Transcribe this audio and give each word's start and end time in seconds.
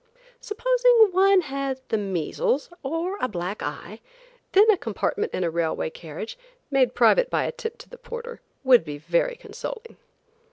Supposing 0.39 1.09
one 1.11 1.41
had 1.41 1.79
the 1.89 1.97
measles 1.99 2.71
or 2.81 3.19
a 3.21 3.27
black 3.27 3.61
eye, 3.61 3.99
then 4.53 4.67
a 4.71 4.75
compartment 4.75 5.31
in 5.31 5.43
a 5.43 5.51
railway 5.51 5.91
carriage, 5.91 6.39
made 6.71 6.95
private 6.95 7.29
by 7.29 7.43
a 7.43 7.51
tip 7.51 7.77
to 7.77 7.87
the 7.87 7.99
porter, 7.99 8.41
would 8.63 8.83
be 8.83 8.97
very 8.97 9.35
consoling. 9.35 9.97